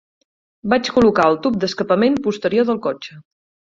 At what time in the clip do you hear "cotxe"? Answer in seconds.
2.87-3.19